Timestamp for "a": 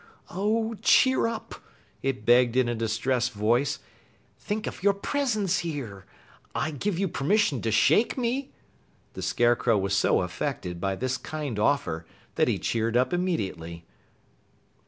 2.67-2.73